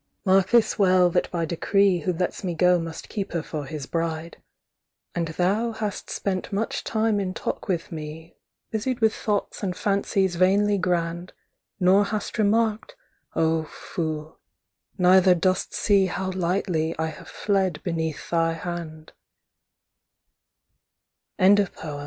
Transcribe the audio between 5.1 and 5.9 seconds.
And thou